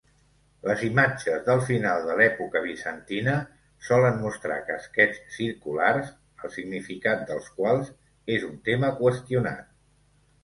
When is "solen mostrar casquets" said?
3.89-5.21